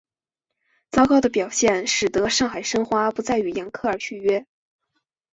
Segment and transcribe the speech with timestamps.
[0.89, 4.47] 糟糕的表现使得上海申花不再与扬克尔续约。